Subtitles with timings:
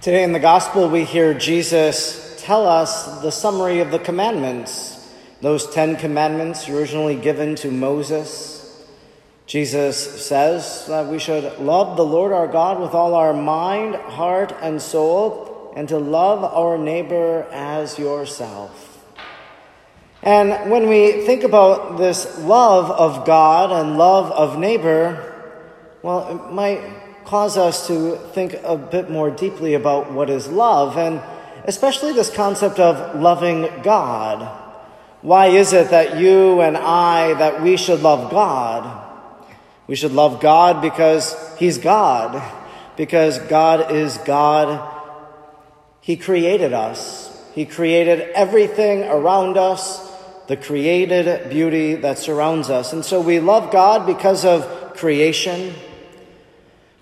[0.00, 5.68] Today in the Gospel, we hear Jesus tell us the summary of the commandments, those
[5.74, 8.86] Ten Commandments originally given to Moses.
[9.46, 14.54] Jesus says that we should love the Lord our God with all our mind, heart,
[14.60, 19.04] and soul, and to love our neighbor as yourself.
[20.22, 25.34] And when we think about this love of God and love of neighbor,
[26.04, 30.96] well, it might cause us to think a bit more deeply about what is love,
[30.96, 31.20] and
[31.64, 34.48] especially this concept of loving God.
[35.20, 39.04] Why is it that you and I, that we should love God?
[39.86, 42.42] We should love God because He's God,
[42.96, 44.80] because God is God.
[46.00, 50.00] He created us, He created everything around us,
[50.46, 52.94] the created beauty that surrounds us.
[52.94, 55.74] And so we love God because of creation.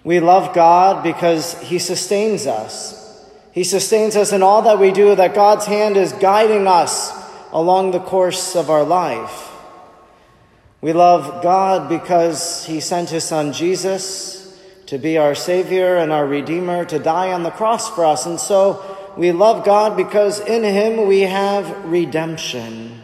[0.07, 2.95] We love God because He sustains us.
[3.51, 7.11] He sustains us in all that we do, that God's hand is guiding us
[7.51, 9.51] along the course of our life.
[10.81, 16.25] We love God because He sent His Son Jesus to be our Savior and our
[16.25, 18.27] Redeemer, to die on the cross for us.
[18.27, 18.85] And so
[19.17, 23.03] we love God because in Him we have redemption.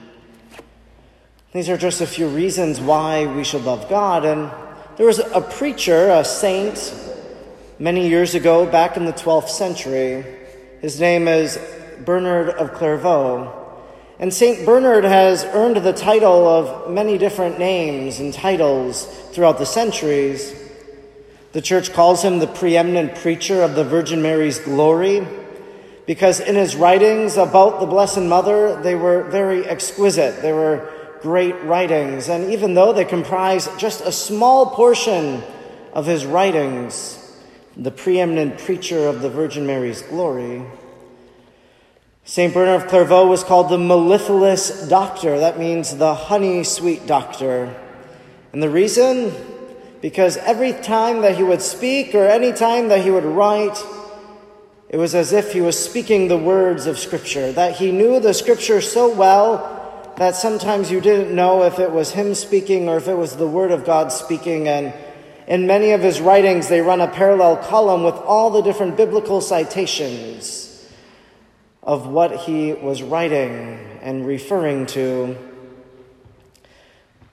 [1.50, 4.24] These are just a few reasons why we should love God.
[4.24, 4.52] And
[4.96, 6.94] there was a preacher, a saint,
[7.78, 10.24] many years ago, back in the 12th century.
[10.80, 11.58] His name is
[12.04, 13.58] Bernard of Clairvaux.
[14.18, 14.66] And St.
[14.66, 20.54] Bernard has earned the title of many different names and titles throughout the centuries.
[21.52, 25.26] The church calls him the preeminent preacher of the Virgin Mary's glory
[26.06, 30.42] because in his writings about the Blessed Mother, they were very exquisite.
[30.42, 30.88] They were
[31.22, 32.28] great writings.
[32.28, 35.42] And even though they comprise just a small portion
[35.92, 37.18] of his writings,
[37.76, 40.64] the preeminent preacher of the Virgin Mary's glory,
[42.24, 42.54] St.
[42.54, 45.40] Bernard of Clairvaux was called the mellifluous doctor.
[45.40, 47.74] That means the honey sweet doctor.
[48.52, 49.32] And the reason?
[50.00, 53.76] Because every time that he would speak or any time that he would write,
[54.88, 58.34] it was as if he was speaking the words of Scripture, that he knew the
[58.34, 59.81] Scripture so well
[60.16, 63.46] that sometimes you didn't know if it was him speaking or if it was the
[63.46, 64.68] Word of God speaking.
[64.68, 64.92] And
[65.46, 69.40] in many of his writings, they run a parallel column with all the different biblical
[69.40, 70.68] citations
[71.82, 75.36] of what he was writing and referring to.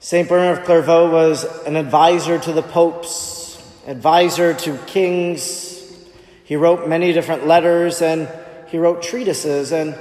[0.00, 0.28] St.
[0.28, 5.82] Bernard of Clairvaux was an advisor to the popes, advisor to kings.
[6.44, 8.28] He wrote many different letters and
[8.68, 9.72] he wrote treatises.
[9.72, 9.96] And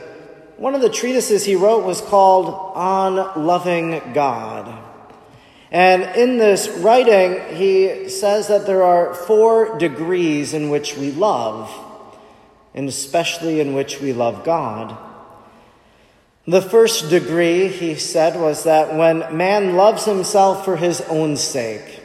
[0.59, 4.77] one of the treatises he wrote was called On Loving God.
[5.71, 11.73] And in this writing, he says that there are four degrees in which we love,
[12.73, 14.97] and especially in which we love God.
[16.45, 22.01] The first degree, he said, was that when man loves himself for his own sake,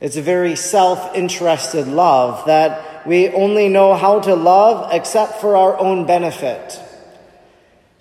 [0.00, 5.56] it's a very self interested love that we only know how to love except for
[5.56, 6.80] our own benefit.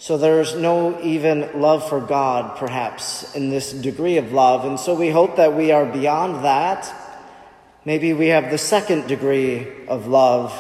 [0.02, 4.64] So there's no even love for God, perhaps, in this degree of love.
[4.64, 6.90] And so we hope that we are beyond that.
[7.84, 10.54] Maybe we have the second degree of love.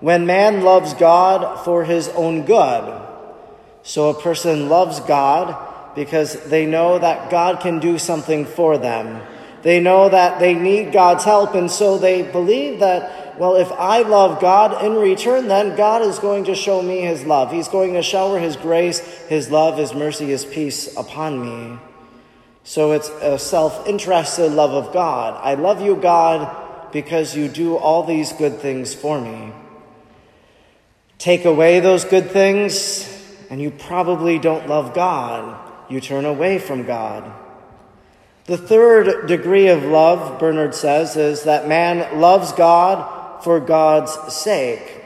[0.00, 3.00] When man loves God for his own good.
[3.84, 9.22] So a person loves God because they know that God can do something for them.
[9.62, 14.02] They know that they need God's help, and so they believe that well, if I
[14.02, 17.50] love God in return, then God is going to show me his love.
[17.50, 21.78] He's going to shower his grace, his love, his mercy, his peace upon me.
[22.62, 25.40] So it's a self interested love of God.
[25.42, 29.52] I love you, God, because you do all these good things for me.
[31.18, 33.08] Take away those good things,
[33.50, 35.60] and you probably don't love God.
[35.90, 37.32] You turn away from God.
[38.46, 45.02] The third degree of love, Bernard says, is that man loves God for God's sake,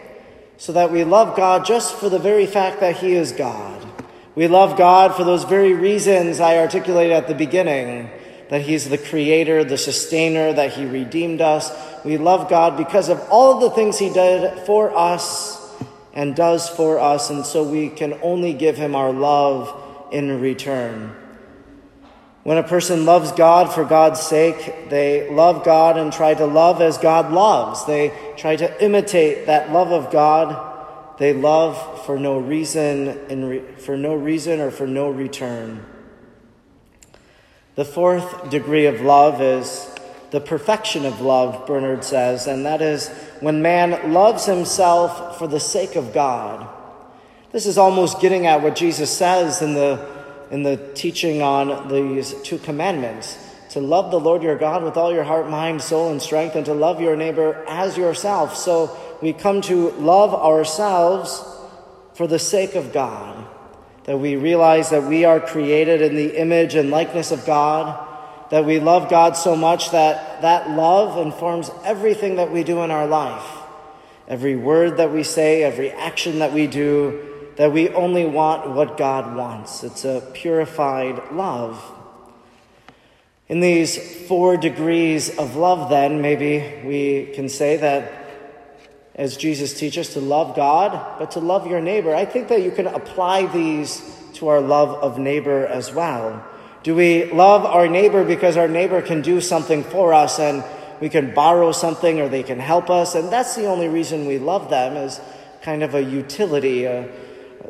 [0.57, 3.87] so that we love God just for the very fact that He is God.
[4.35, 8.11] We love God for those very reasons I articulated at the beginning
[8.49, 11.73] that He's the creator, the sustainer, that He redeemed us.
[12.05, 15.59] We love God because of all the things He did for us
[16.15, 21.15] and does for us, and so we can only give Him our love in return.
[22.49, 26.81] When a person loves God for God's sake, they love God and try to love
[26.81, 27.85] as God loves.
[27.85, 31.19] They try to imitate that love of God.
[31.19, 35.85] They love for no reason, re- for no reason or for no return.
[37.75, 39.95] The fourth degree of love is
[40.31, 43.09] the perfection of love, Bernard says, and that is
[43.41, 46.67] when man loves himself for the sake of God.
[47.53, 50.18] This is almost getting at what Jesus says in the,
[50.51, 53.39] in the teaching on these two commandments
[53.71, 56.65] to love the Lord your God with all your heart, mind, soul, and strength, and
[56.67, 58.57] to love your neighbor as yourself.
[58.57, 61.45] So we come to love ourselves
[62.15, 63.47] for the sake of God.
[64.05, 68.07] That we realize that we are created in the image and likeness of God,
[68.51, 72.91] that we love God so much that that love informs everything that we do in
[72.91, 73.47] our life.
[74.27, 77.28] Every word that we say, every action that we do,
[77.59, 79.83] that we only want what God wants.
[79.83, 81.83] It's a purified love.
[83.49, 88.13] In these four degrees of love, then, maybe we can say that
[89.17, 92.71] as Jesus teaches to love God, but to love your neighbor, I think that you
[92.71, 94.03] can apply these
[94.35, 96.47] to our love of neighbor as well.
[96.85, 100.63] Do we love our neighbor because our neighbor can do something for us and
[101.01, 103.17] we can borrow something or they can help us?
[103.17, 105.21] And that's the only reason we love them is
[105.61, 106.87] kind of a utility.
[106.87, 107.09] Uh,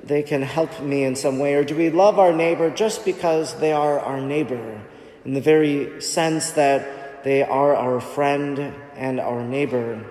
[0.03, 1.55] they can help me in some way.
[1.55, 4.83] Or do we love our neighbor just because they are our neighbor?
[5.29, 10.03] in the very sense that they are our friend and our neighbor.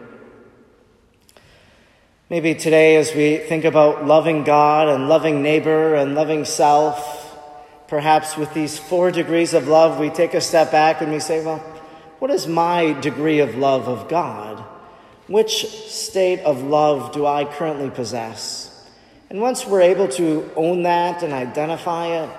[2.29, 7.35] Maybe today, as we think about loving God and loving neighbor and loving self,
[7.87, 11.43] perhaps with these four degrees of love, we take a step back and we say,
[11.43, 11.59] well,
[12.19, 14.63] what is my degree of love of God?
[15.27, 18.76] Which state of love do I currently possess?
[19.29, 22.29] And once we're able to own that and identify it,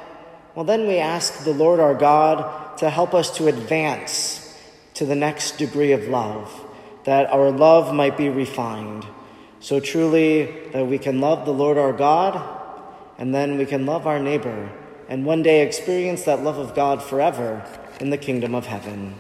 [0.55, 4.59] well, then we ask the Lord our God to help us to advance
[4.95, 6.51] to the next degree of love,
[7.05, 9.07] that our love might be refined.
[9.61, 12.41] So truly that we can love the Lord our God,
[13.19, 14.71] and then we can love our neighbor,
[15.09, 17.65] and one day experience that love of God forever
[18.01, 19.15] in the kingdom of heaven.